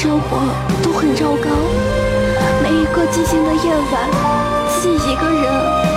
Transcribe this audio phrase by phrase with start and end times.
[0.00, 0.38] 生活
[0.80, 1.50] 都很糟糕，
[2.62, 4.08] 每一个寂静的夜晚，
[4.68, 5.42] 自己一个人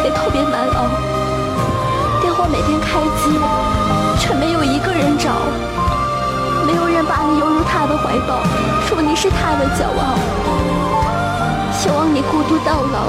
[0.03, 0.89] 也特别难熬。
[2.19, 3.37] 电话每天开机，
[4.17, 5.29] 却没有一个人找，
[6.65, 8.41] 没有人把你拥入他的怀抱，
[8.87, 10.18] 说你是他的骄傲。
[11.72, 13.05] 希望你孤独到老，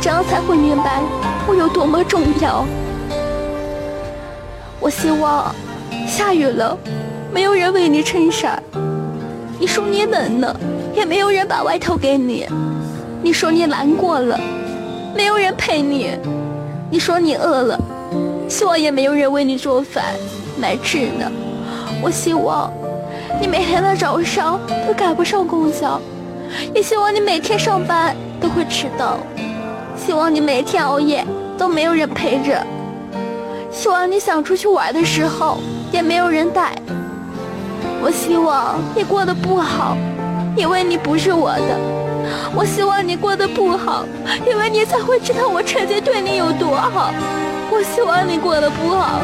[0.00, 1.02] 这样才会明白
[1.46, 2.66] 我有多么重要。
[4.80, 5.54] 我希望
[6.04, 6.76] 下雨了，
[7.32, 8.60] 没有人为你撑伞。
[9.60, 10.58] 你说你冷了，
[10.96, 12.46] 也没有人把外套给你；
[13.22, 14.40] 你说你难过了，
[15.14, 16.16] 没有人陪你；
[16.90, 17.78] 你说你饿了，
[18.48, 20.02] 希望也没有人为你做饭
[20.58, 21.30] 买吃的。
[22.02, 22.72] 我希望
[23.38, 26.00] 你每天的早上都赶不上公交，
[26.74, 29.18] 也希望你每天上班都会迟到；
[29.94, 31.22] 希望你每天熬夜
[31.58, 32.64] 都没有人陪着；
[33.70, 35.58] 希望你想出去玩的时候
[35.92, 36.72] 也没有人带。
[38.02, 39.96] 我希望你过得不好，
[40.56, 41.78] 因为你不是我的。
[42.54, 44.04] 我希望你过得不好，
[44.46, 47.12] 因为你才会知道我曾经对你有多好。
[47.72, 49.22] 我希望你过得不好，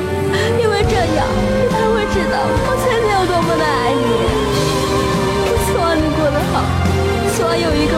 [0.59, 4.07] 因为这样你才会知道我曾经有多么的爱你。
[5.49, 6.63] 我希望你过得好，
[7.35, 7.95] 希望有一个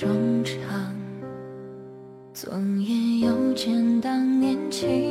[0.00, 0.08] 衷
[0.42, 0.96] 肠，
[2.32, 5.09] 昨夜又见当年情。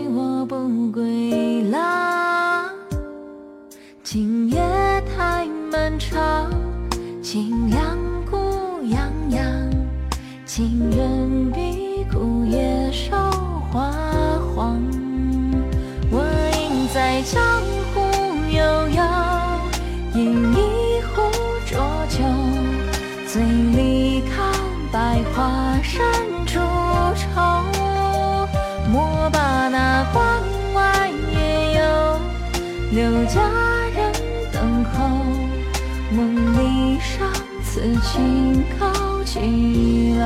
[37.80, 40.26] 此情高几楼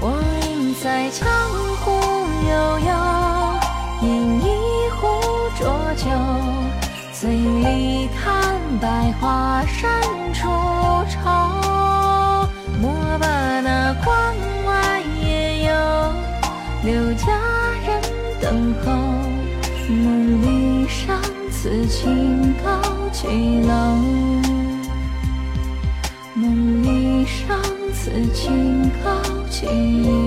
[0.00, 1.28] 我应在江
[1.80, 1.90] 湖
[2.48, 5.02] 悠悠饮一壶
[5.58, 5.66] 浊
[5.96, 6.06] 酒
[7.12, 9.90] 醉里看百花深
[10.32, 10.46] 处
[11.10, 11.18] 愁
[12.80, 14.32] 莫把那关
[14.64, 15.72] 外野游
[16.84, 17.26] 留佳
[17.84, 18.00] 人
[18.40, 18.92] 等候
[19.92, 21.18] 梦里殇
[21.50, 22.80] 此情高
[23.10, 23.26] 几
[23.66, 24.05] 楼
[29.62, 30.25] 高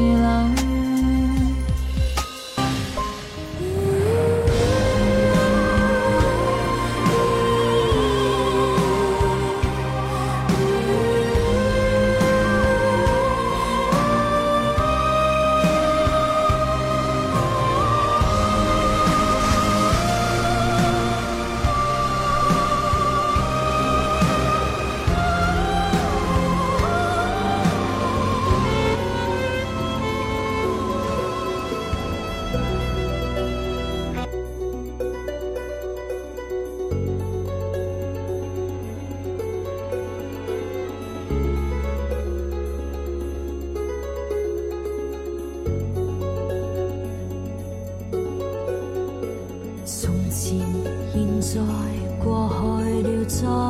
[51.51, 51.59] 再
[52.23, 53.68] 过去了再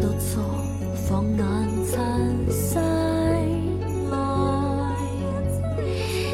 [0.00, 0.42] 独坐
[1.08, 1.40] 放眼
[1.90, 1.94] 尘
[2.48, 2.78] 世
[4.10, 4.14] 外，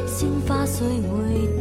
[0.07, 1.52] 鲜花虽会。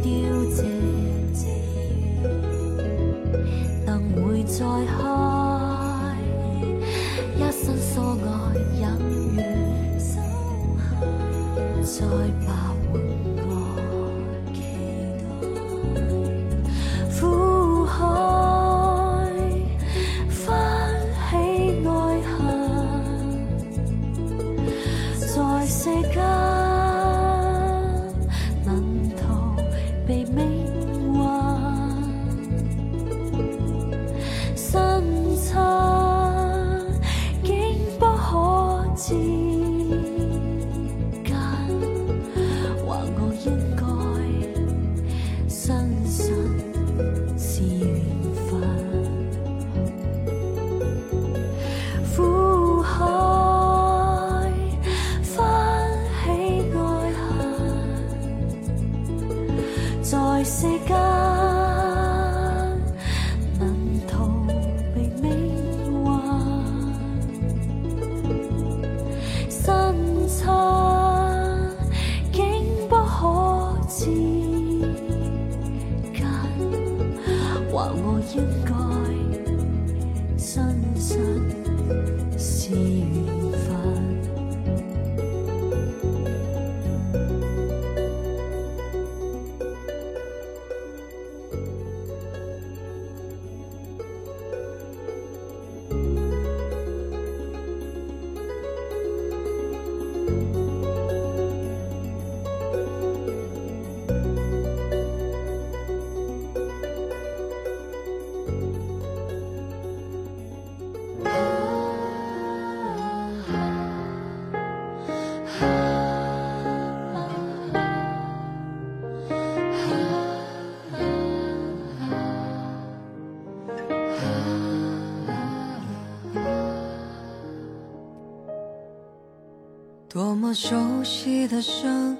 [130.52, 132.14] 那熟悉的声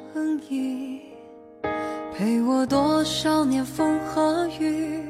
[0.48, 1.02] 音，
[2.16, 5.02] 陪我多少年风和雨，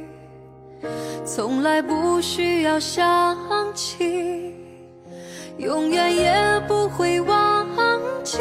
[1.25, 3.39] 从来不需要想
[3.77, 4.57] 起，
[5.57, 6.35] 永远也
[6.67, 7.65] 不会忘
[8.25, 8.39] 记。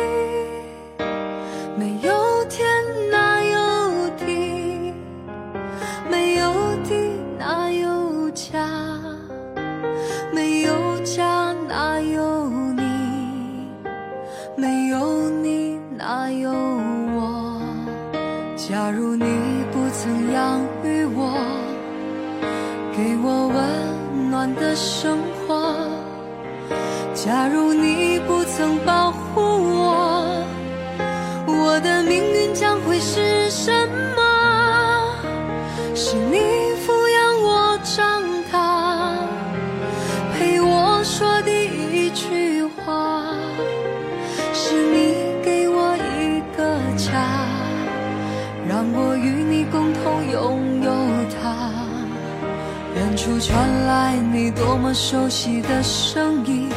[54.51, 56.69] 多么熟悉的声音，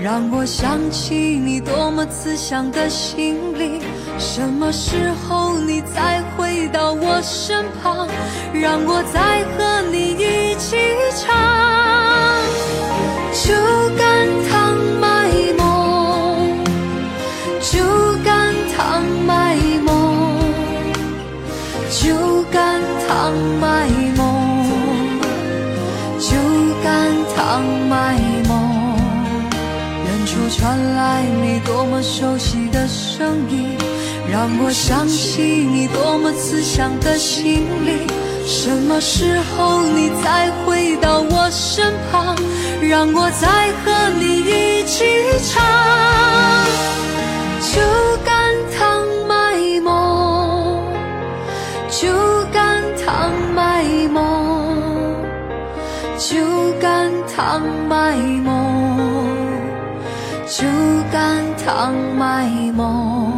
[0.00, 3.80] 让我想起你多么慈祥的心灵。
[4.18, 8.06] 什么时候你再回到我身旁，
[8.52, 10.76] 让我再和你一起
[11.16, 11.32] 唱？
[13.32, 13.52] 就
[13.96, 14.11] 该
[31.42, 33.76] 你多么熟悉的声音。
[34.30, 38.06] 让我想起你多么慈祥的心灵，
[38.46, 42.34] 什么时候你再回到我身旁，
[42.80, 45.04] 让我再和你一起
[45.44, 45.62] 唱。
[47.60, 47.80] 酒
[48.24, 50.82] 干倘卖梦，
[51.90, 52.08] 酒
[52.52, 55.14] 干倘卖梦，
[56.16, 56.38] 酒
[56.80, 59.28] 干倘卖梦，
[60.46, 60.64] 酒
[61.64, 63.32] 糖卖梦。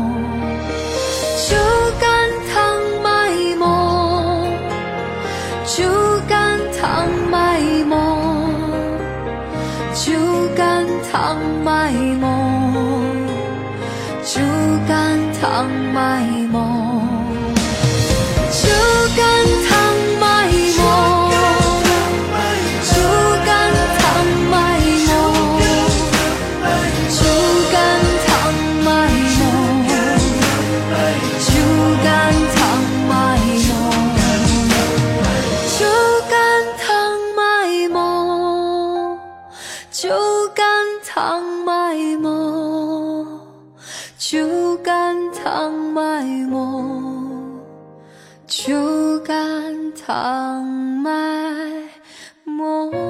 [1.46, 1.56] 酒
[2.00, 4.46] 干糖卖梦，
[5.64, 5.84] 酒
[6.28, 8.50] 干糖卖梦，
[9.94, 10.12] 酒
[10.56, 12.24] 干糖卖梦，
[14.24, 14.40] 酒
[14.88, 16.24] 干倘卖
[48.66, 51.10] 酒干倘卖
[52.46, 53.03] 无。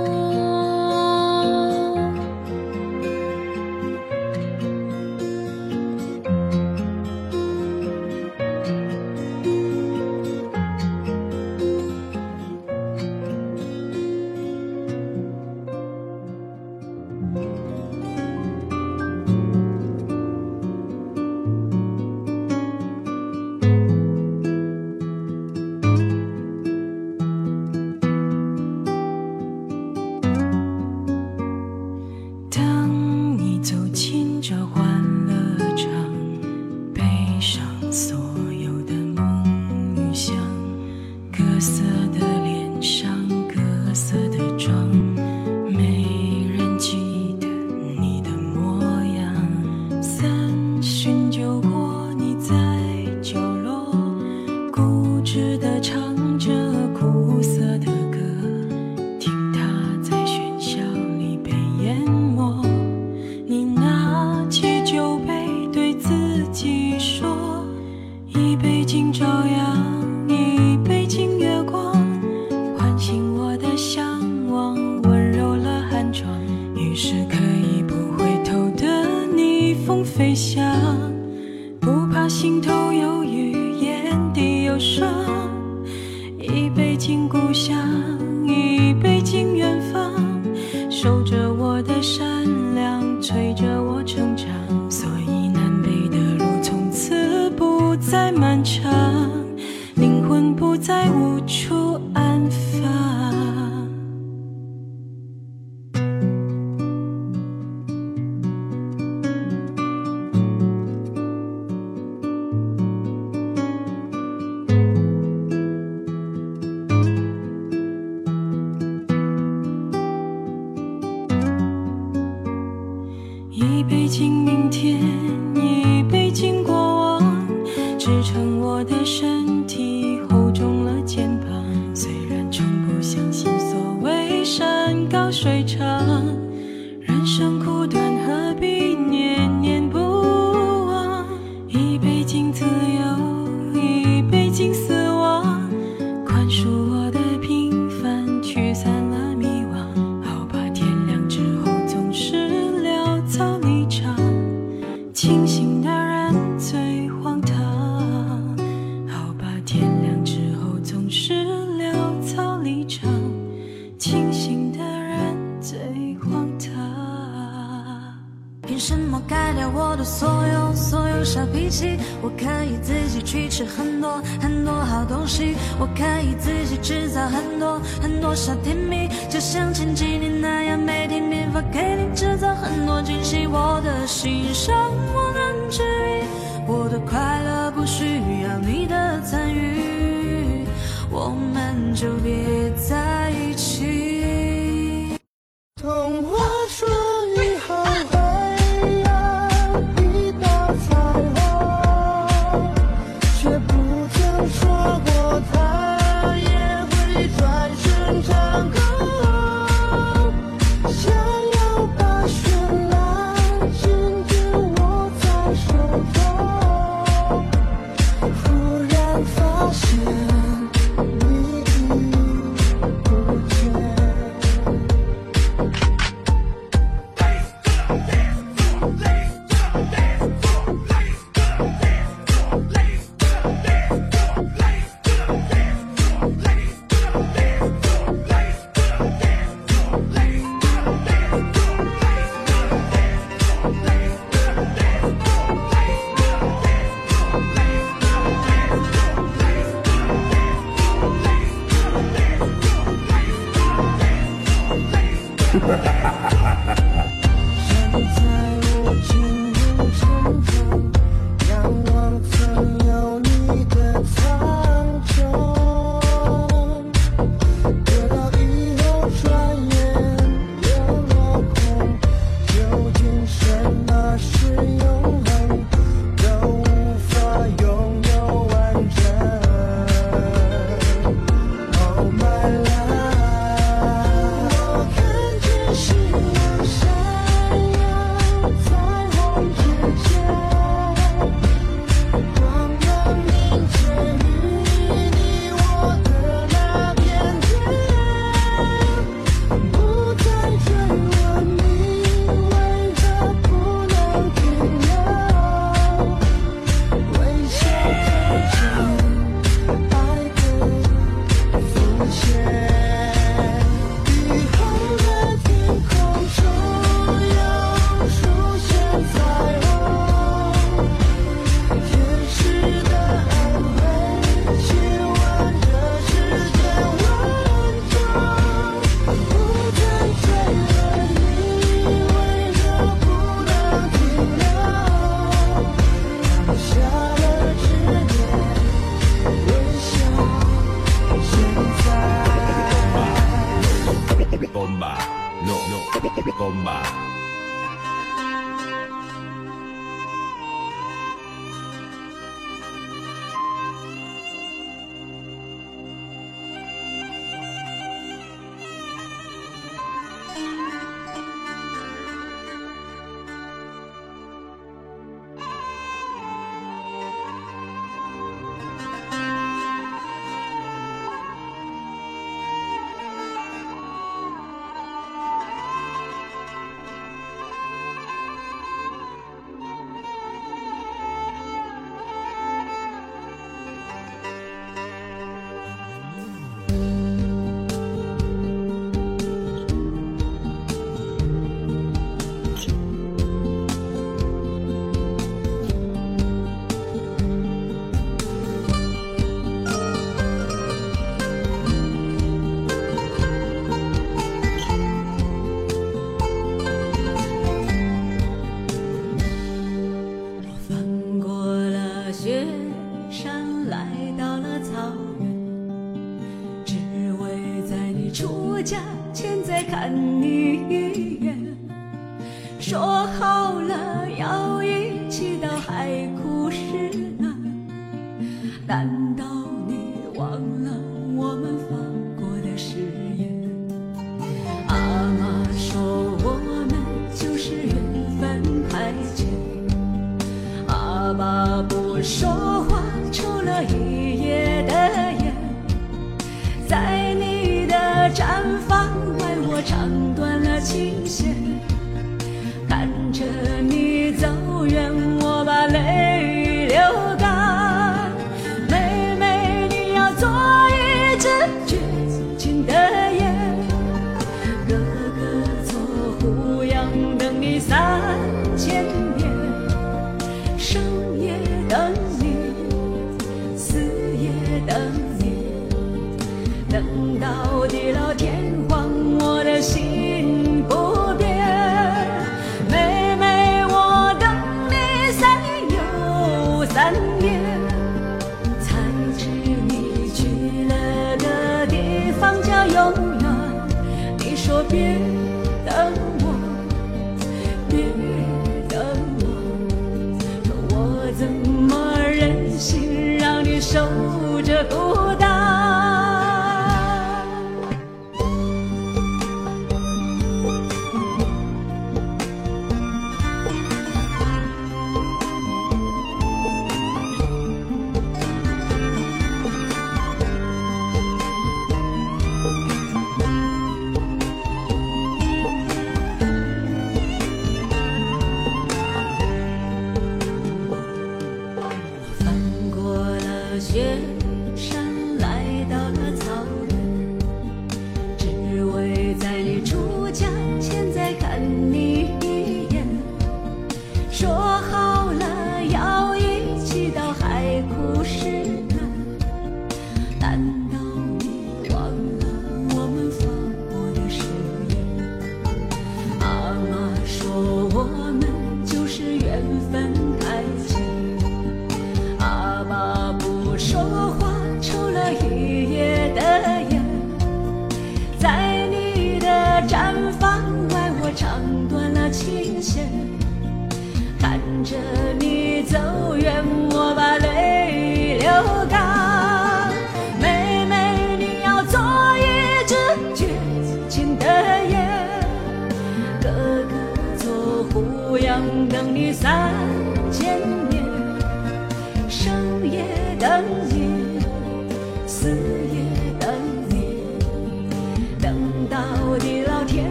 [173.34, 183.48] 去吃很多很多好东西我可以自己制造很多很多小甜蜜就像前几年那样每天都会给你制造很多惊喜。
[183.48, 186.22] 我的心伤我能治愈
[186.68, 188.04] 我的快乐不需
[188.44, 190.64] 要你的参与。
[191.10, 193.23] 我们就别再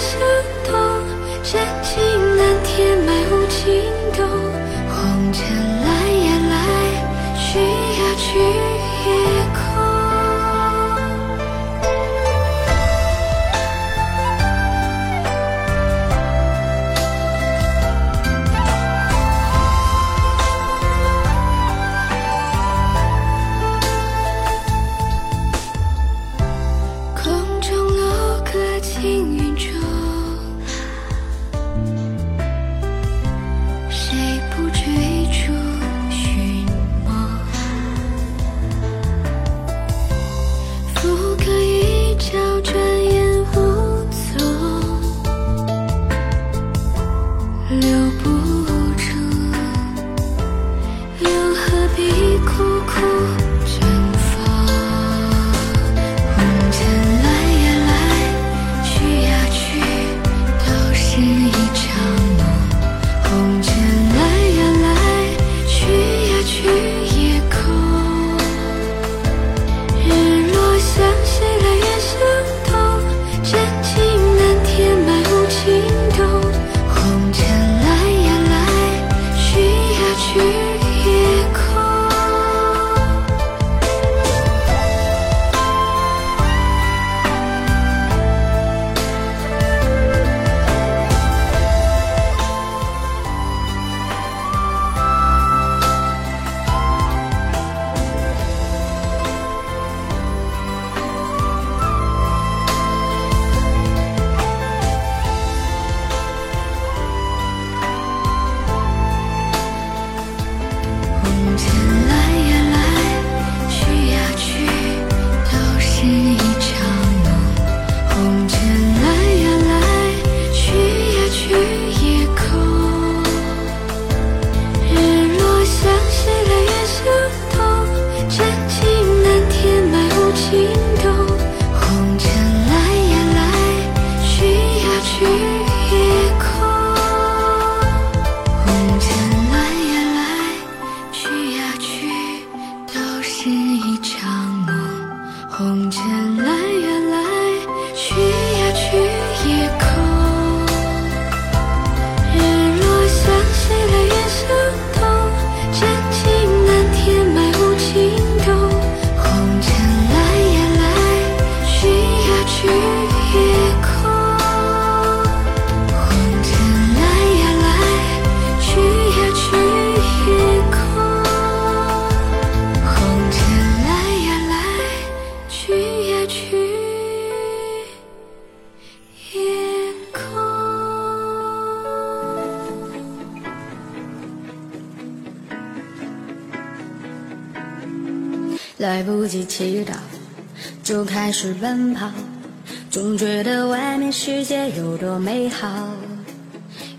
[0.00, 0.18] 相
[0.64, 0.72] 同
[1.42, 3.84] 占尽蓝天埋无情
[4.16, 4.59] 洞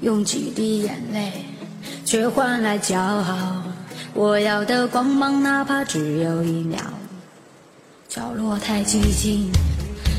[0.01, 1.31] 用几滴眼泪，
[2.03, 3.63] 却换来骄傲。
[4.15, 6.79] 我要的光芒，哪怕只有一秒。
[8.09, 9.51] 角落太寂静，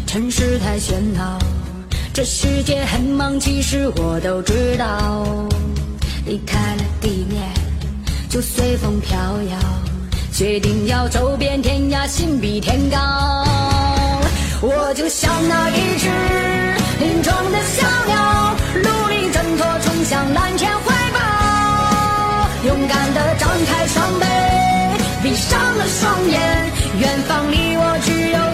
[0.06, 1.36] 城市太喧闹，
[2.14, 5.26] 这世界很忙，其实我都知道。
[6.26, 7.42] 离开了地面，
[8.30, 9.58] 就随风飘摇。
[10.32, 13.44] 决定要走遍天涯，心比天高。
[14.62, 16.08] 我就像那一只
[17.00, 21.20] 林中的小鸟，努力挣脱，冲向蓝天怀抱。
[22.64, 24.26] 勇敢地张开双臂，
[25.22, 26.40] 闭上了双眼，
[26.98, 28.51] 远方离我只有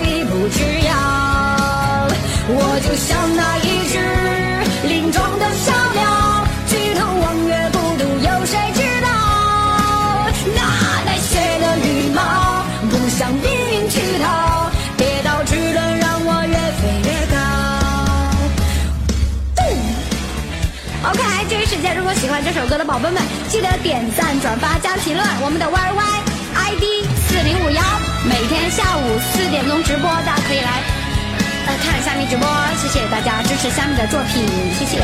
[22.69, 25.27] 歌的宝贝们，记得点赞、转发、加评论。
[25.41, 26.21] 我们的 YY
[26.55, 26.85] ID
[27.27, 27.83] 四零五幺，
[28.29, 30.83] 每天下午四点钟直播，大家可以来
[31.67, 32.47] 呃看虾米直播。
[32.77, 34.45] 谢谢大家支持虾米的作品，
[34.79, 35.03] 谢谢。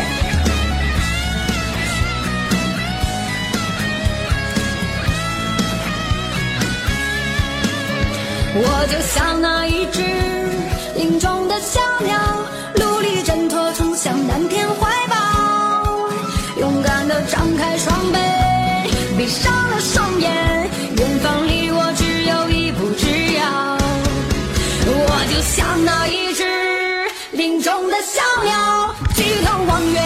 [8.56, 10.02] 我就像那一只
[10.96, 12.20] 林中的小鸟，
[12.76, 14.46] 努力挣脱，冲向南，
[17.34, 18.18] 张开双臂，
[19.18, 20.30] 闭上了双眼，
[20.96, 23.76] 远方离我只有一步之遥。
[24.86, 26.44] 我就像那一只
[27.32, 30.00] 林中的小鸟，举头望月，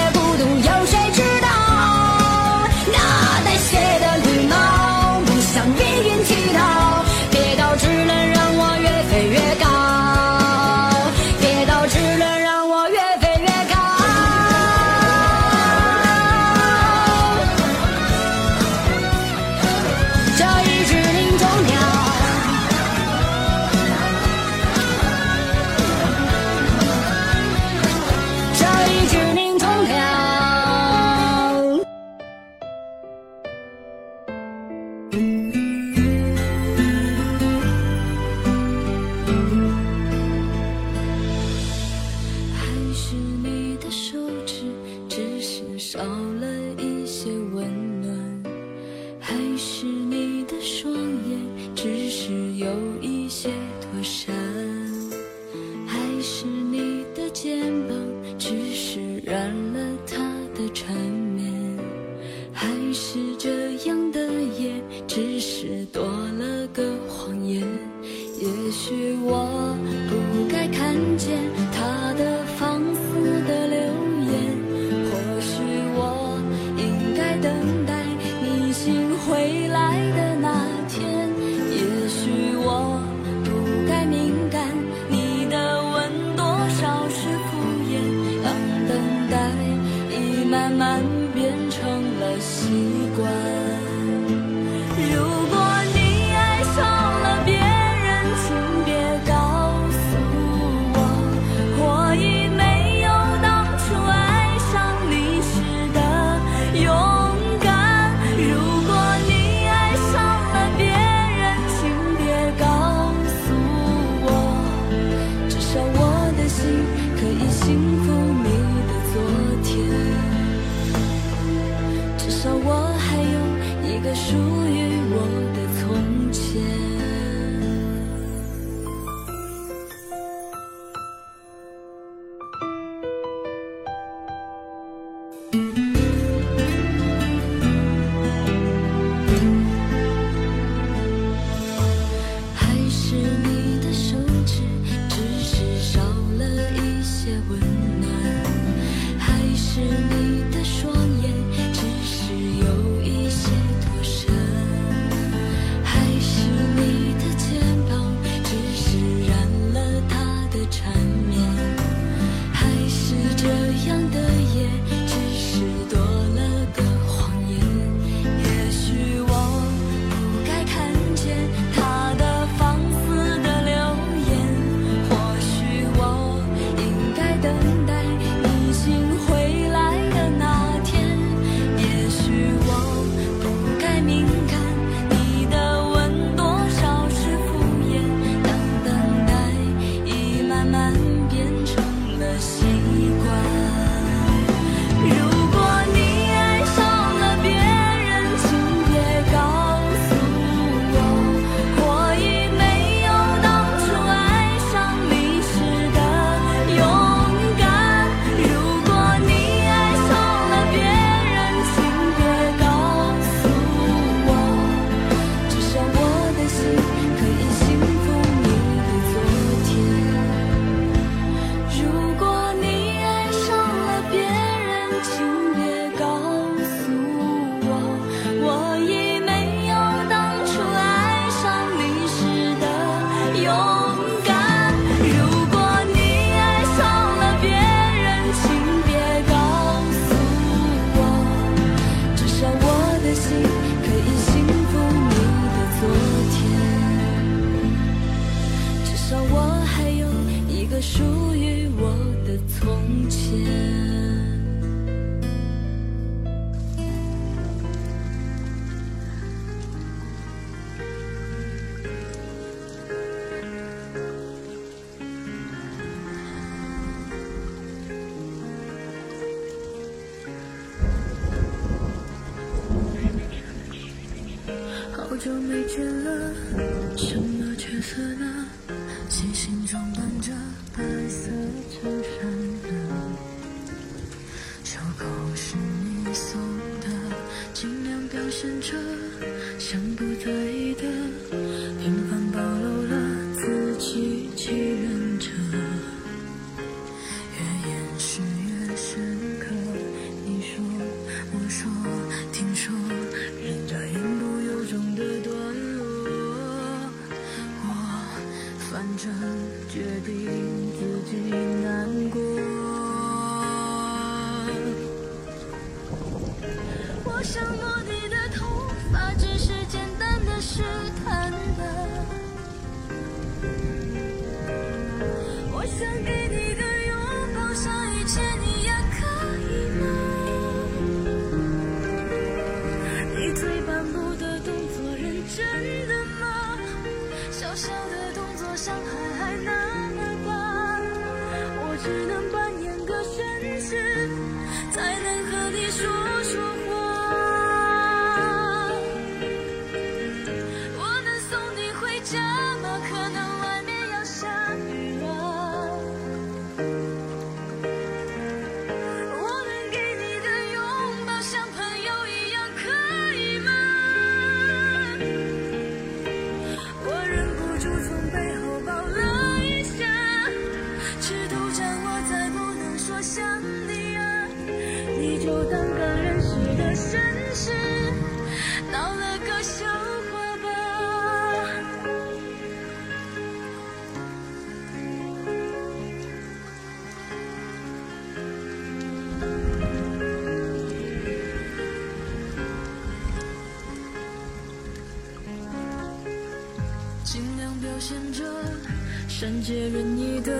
[399.43, 400.32] 解任意的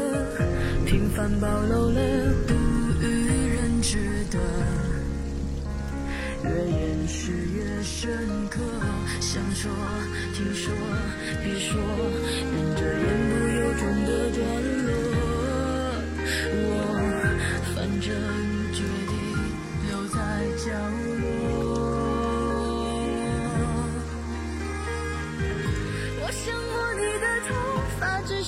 [0.85, 2.01] 平凡，暴露了
[2.47, 2.55] 不
[3.03, 3.99] 与人知
[4.31, 4.39] 的，
[6.45, 8.11] 越掩饰越深
[8.51, 8.61] 刻。
[9.21, 9.71] 想说，
[10.35, 10.73] 听说，
[11.45, 11.79] 别说。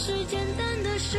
[0.03, 1.19] 是简单的事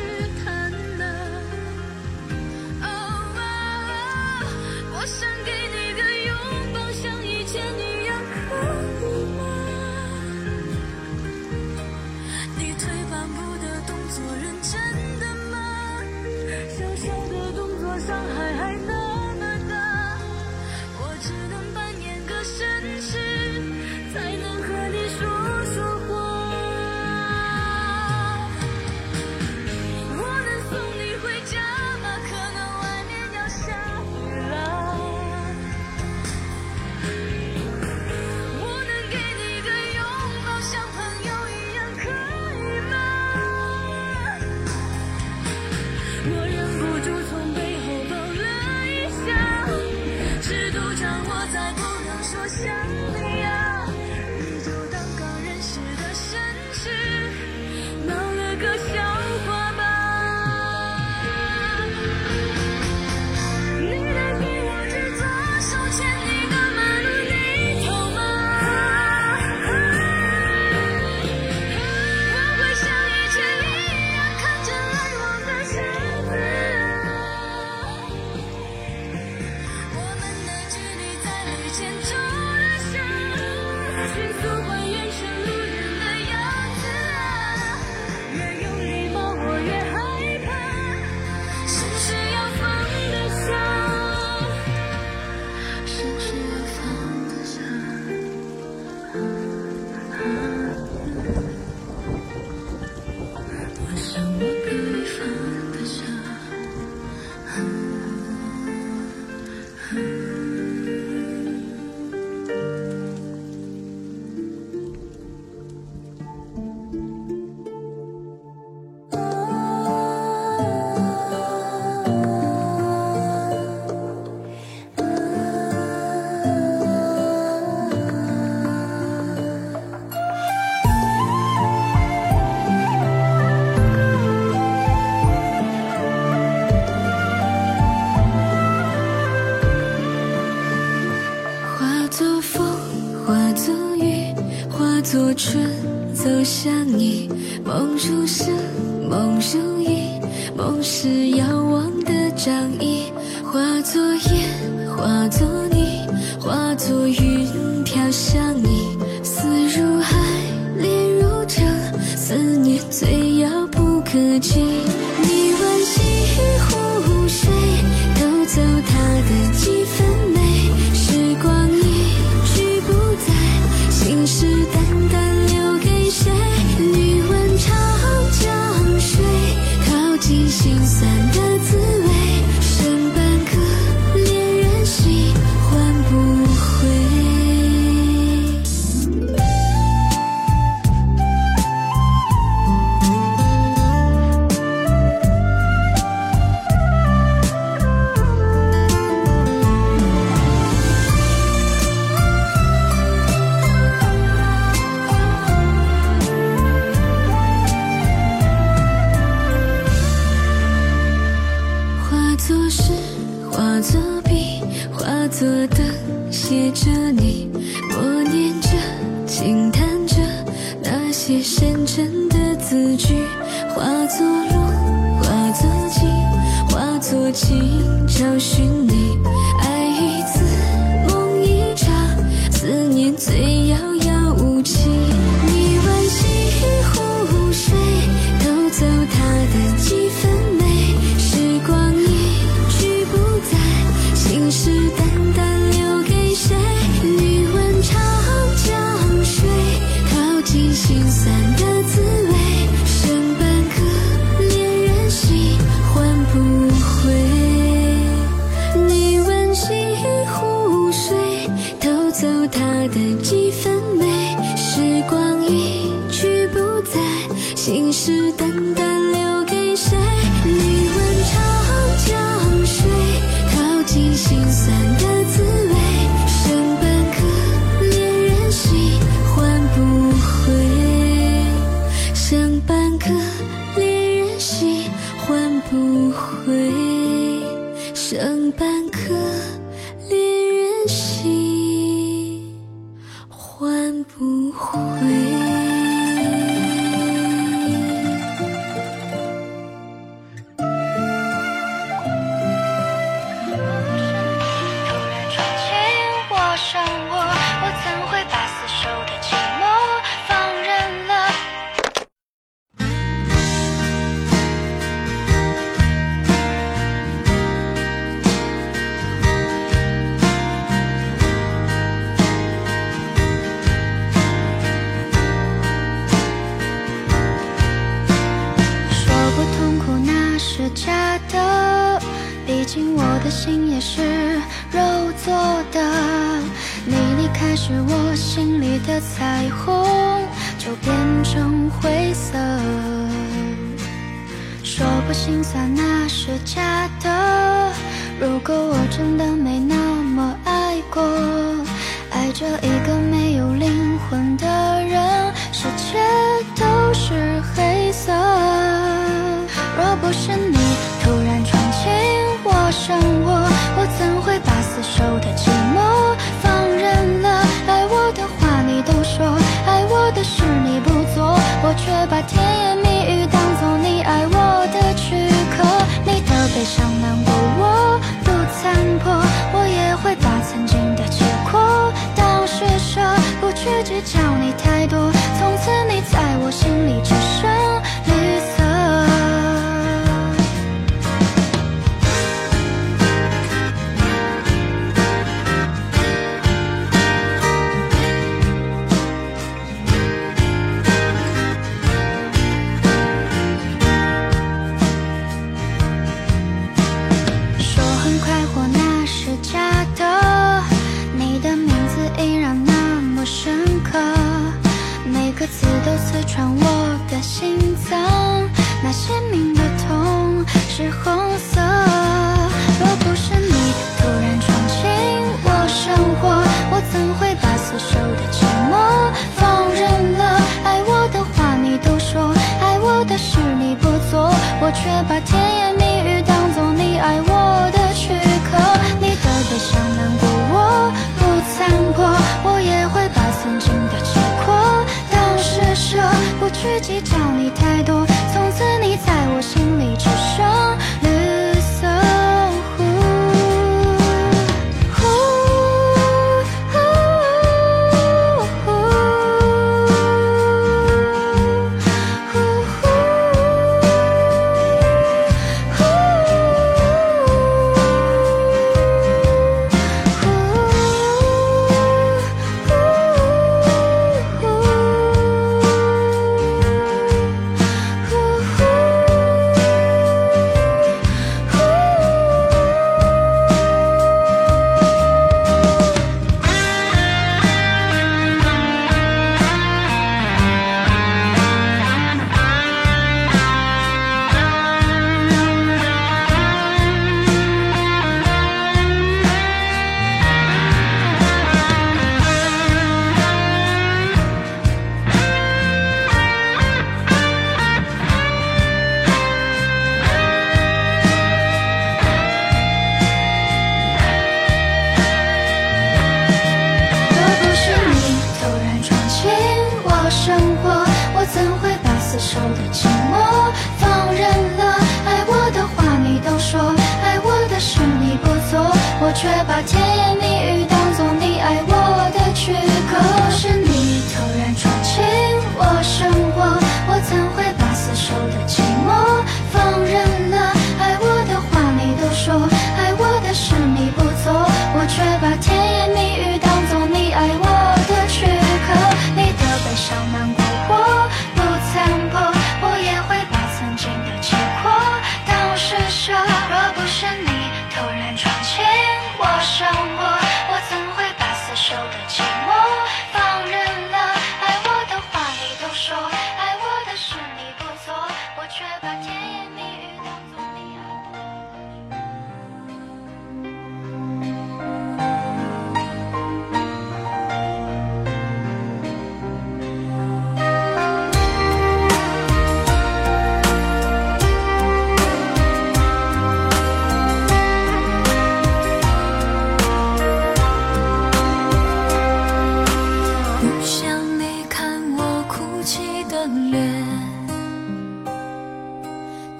[371.75, 372.20] 却把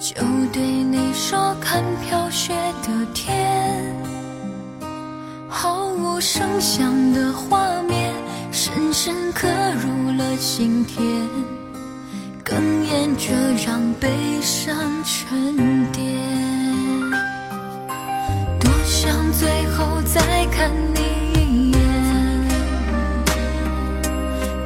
[0.01, 0.15] 就
[0.51, 3.95] 对你说看飘雪的天
[5.47, 8.11] 毫无声响的画面
[8.51, 9.47] 深深刻
[9.79, 11.05] 入了心田。
[12.43, 13.31] 哽咽着
[13.63, 14.09] 让悲
[14.41, 15.55] 伤沉
[15.91, 16.03] 淀。
[18.59, 21.01] 多想最后再看你
[21.39, 21.79] 一眼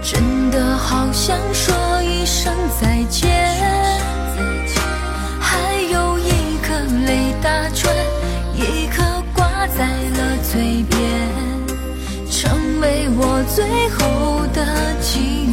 [0.01, 3.34] 真的好想说一声再见。
[13.17, 15.44] 我最后的情。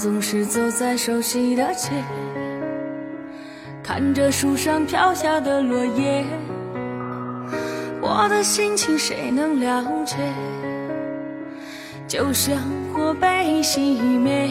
[0.00, 1.90] 总是走在熟悉的街，
[3.82, 6.24] 看着树上飘下的落叶，
[8.00, 10.16] 我的心情谁能了解？
[12.06, 12.56] 就像
[12.94, 14.48] 火被熄灭，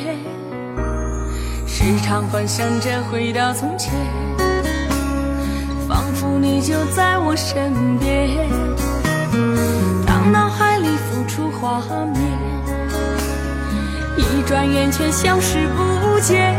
[1.66, 3.94] 时常幻想着回到从前，
[5.88, 8.50] 仿佛你就在我身边。
[10.06, 11.80] 当脑海里浮出画
[12.14, 12.47] 面。
[14.48, 16.56] 转眼却消失不见。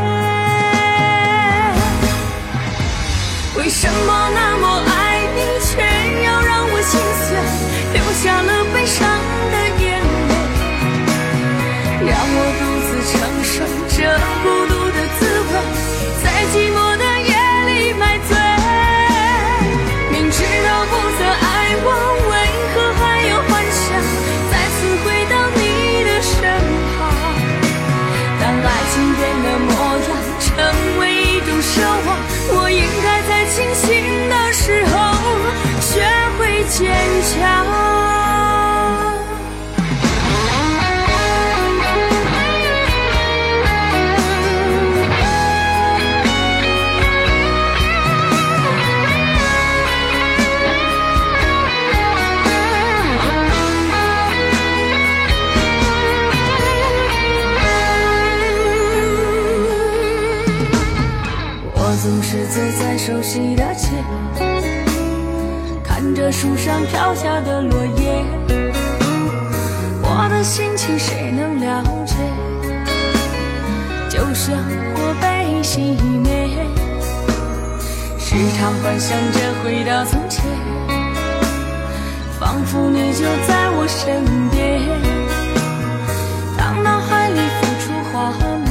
[3.57, 5.81] 为什么那么爱你，却
[6.23, 7.35] 要让我心碎，
[7.95, 9.09] 留下了悲伤
[9.51, 10.33] 的眼泪，
[12.07, 13.97] 让我独自承受这
[14.43, 15.51] 孤独的滋味，
[16.23, 16.77] 在寂寞
[63.09, 63.89] 熟悉的街，
[65.83, 68.23] 看着树上飘下的落叶，
[70.03, 72.17] 我的心情谁能了解？
[74.11, 74.55] 就像
[74.95, 75.27] 火被
[75.63, 76.51] 熄灭，
[78.19, 80.45] 时常幻想着回到从前，
[82.39, 84.83] 仿佛你就在我身边。
[86.59, 88.33] 当脑海里浮出画
[88.67, 88.69] 面。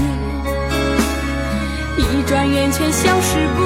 [1.98, 3.62] 一转眼却消失不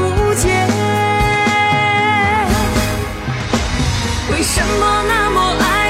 [4.53, 5.80] 什么那么爱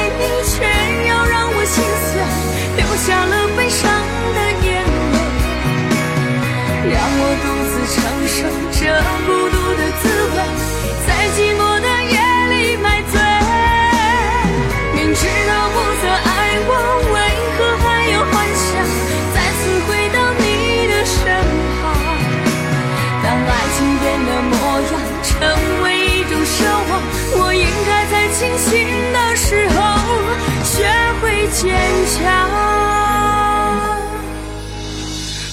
[31.61, 31.69] 坚
[32.07, 32.49] 强。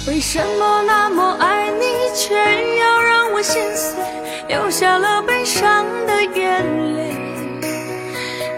[0.06, 1.84] 为什么那么爱你，
[2.14, 2.34] 却
[2.78, 4.02] 要让我心碎，
[4.48, 6.64] 流下了悲伤的眼
[6.96, 7.14] 泪，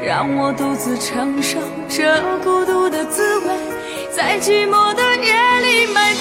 [0.07, 3.47] 让我独自承受这孤独的滋味，
[4.15, 6.15] 在寂寞的夜里买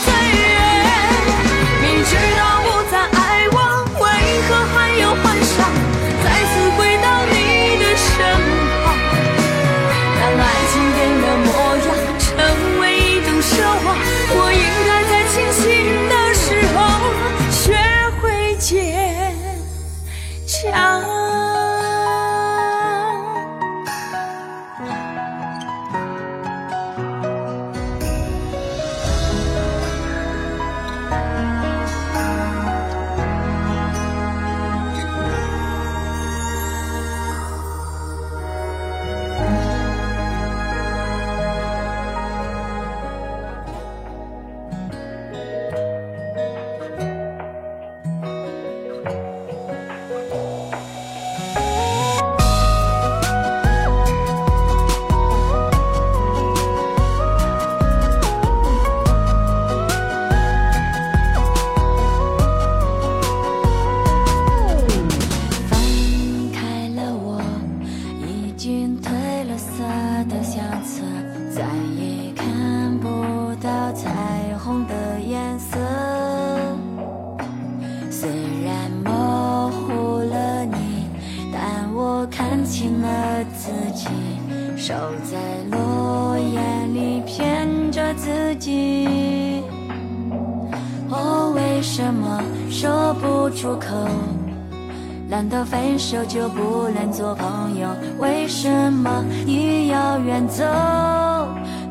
[100.49, 100.65] 走？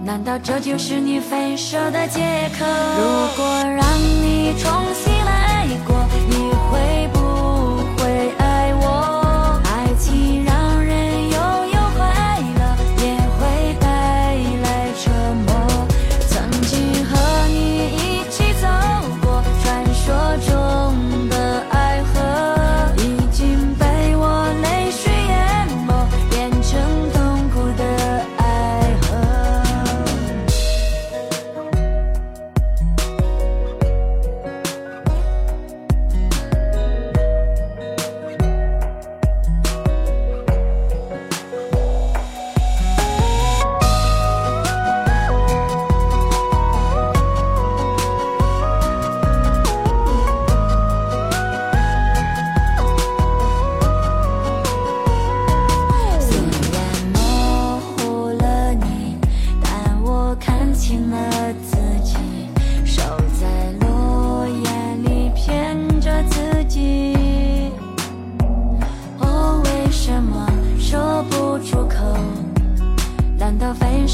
[0.04, 2.20] 难道这就是你分手的借
[2.58, 2.64] 口？
[2.98, 3.02] 如
[3.36, 3.44] 果
[3.76, 4.70] 让你重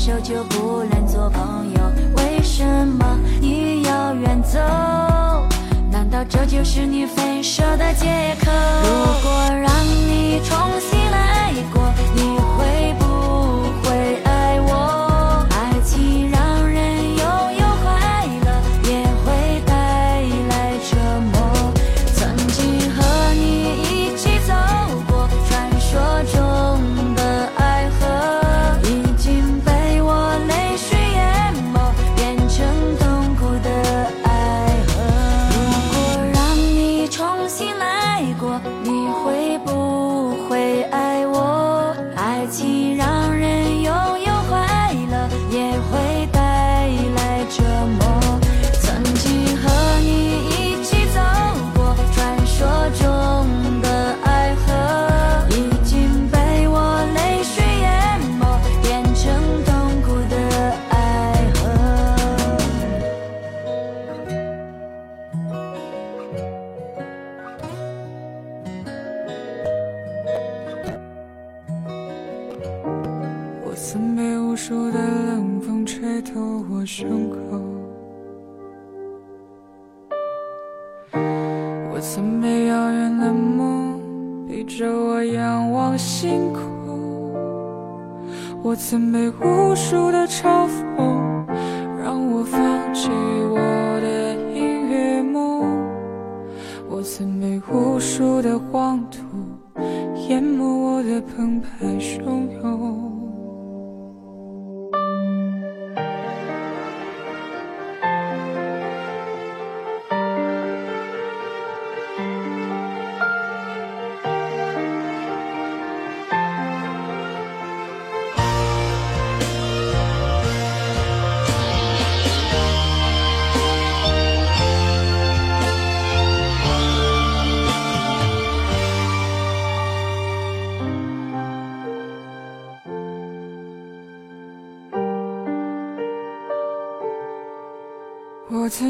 [0.04, 1.80] 手就不能做朋友？
[2.18, 4.58] 为什么你要远走？
[5.90, 8.50] 难道这就是你分手的借口？
[8.82, 8.90] 如
[9.22, 9.72] 果让
[10.06, 11.03] 你重新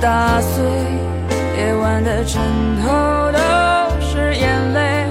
[0.00, 0.64] 打碎，
[1.58, 2.40] 夜晚的枕
[2.80, 3.38] 头都
[4.00, 5.06] 是眼泪。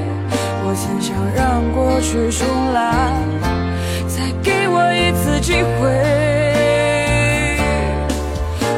[0.64, 3.12] 我曾想让过去重来，
[4.08, 5.90] 再给我一次机会。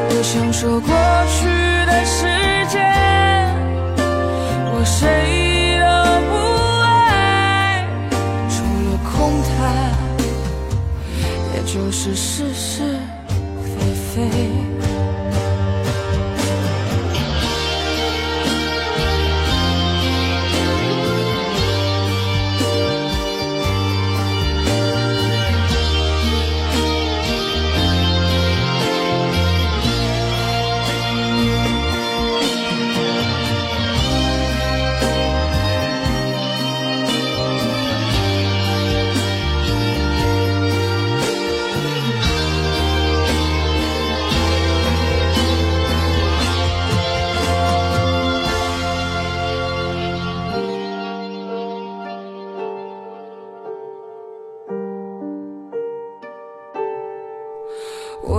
[0.08, 0.90] 我想说过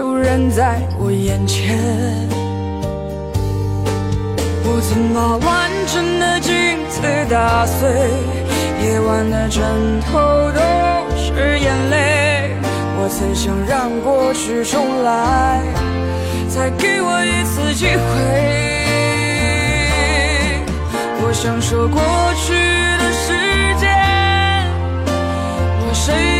[0.00, 1.76] 就扔在我眼前。
[4.64, 6.54] 我曾把完整的镜
[6.88, 7.86] 子打碎，
[8.82, 9.62] 夜晚的枕
[10.00, 10.16] 头
[10.52, 10.60] 都
[11.18, 12.56] 是眼泪。
[12.96, 15.60] 我曾想让过去重来，
[16.48, 18.00] 再给我一次机会。
[21.22, 22.00] 我想说过
[22.36, 22.54] 去
[22.96, 23.34] 的时
[23.78, 23.92] 间，
[25.84, 26.39] 我谁？